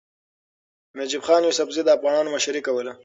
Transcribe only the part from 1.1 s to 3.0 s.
خان یوسفزي د افغانانو مشري کوله.